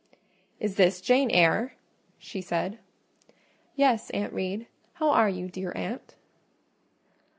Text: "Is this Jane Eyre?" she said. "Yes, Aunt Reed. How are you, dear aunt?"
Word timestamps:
"Is 0.59 0.77
this 0.77 0.99
Jane 0.99 1.29
Eyre?" 1.29 1.75
she 2.17 2.41
said. 2.41 2.79
"Yes, 3.75 4.09
Aunt 4.09 4.33
Reed. 4.33 4.65
How 4.93 5.11
are 5.11 5.29
you, 5.29 5.47
dear 5.47 5.71
aunt?" 5.75 6.15